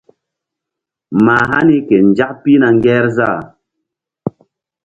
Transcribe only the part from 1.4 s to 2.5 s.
hani ke nzak